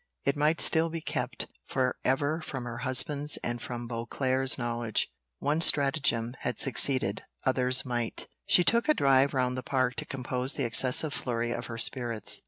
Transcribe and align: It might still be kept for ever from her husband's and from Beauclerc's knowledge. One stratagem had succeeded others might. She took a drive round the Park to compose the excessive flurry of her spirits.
It 0.25 0.35
might 0.35 0.59
still 0.59 0.89
be 0.89 0.99
kept 0.99 1.45
for 1.67 1.95
ever 2.03 2.41
from 2.41 2.63
her 2.63 2.79
husband's 2.79 3.37
and 3.43 3.61
from 3.61 3.87
Beauclerc's 3.87 4.57
knowledge. 4.57 5.07
One 5.37 5.61
stratagem 5.61 6.33
had 6.39 6.57
succeeded 6.57 7.23
others 7.45 7.85
might. 7.85 8.27
She 8.47 8.63
took 8.63 8.89
a 8.89 8.95
drive 8.95 9.35
round 9.35 9.55
the 9.55 9.61
Park 9.61 9.93
to 9.97 10.05
compose 10.05 10.55
the 10.55 10.65
excessive 10.65 11.13
flurry 11.13 11.51
of 11.51 11.67
her 11.67 11.77
spirits. 11.77 12.39